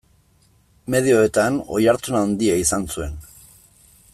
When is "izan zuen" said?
2.63-3.17